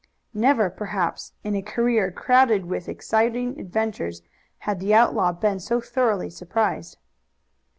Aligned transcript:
Never, 0.33 0.71
perhaps, 0.71 1.33
in 1.43 1.53
a 1.55 1.61
career 1.61 2.09
crowded 2.09 2.65
with 2.65 2.89
exciting 2.89 3.59
adventures 3.59 4.23
had 4.57 4.79
the 4.79 4.95
outlaw 4.95 5.31
been 5.31 5.59
so 5.59 5.79
thoroughly 5.79 6.31
surprised. 6.31 6.97